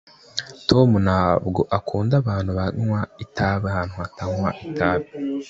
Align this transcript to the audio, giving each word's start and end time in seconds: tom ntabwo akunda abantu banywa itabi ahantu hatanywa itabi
tom 0.69 0.89
ntabwo 1.05 1.61
akunda 1.77 2.13
abantu 2.21 2.51
banywa 2.59 2.99
itabi 3.23 3.65
ahantu 3.71 3.93
hatanywa 4.01 4.49
itabi 4.65 5.07